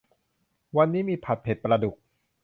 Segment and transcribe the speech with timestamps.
[0.77, 1.95] วันนี้มีผัดเผ็ดปลาดุก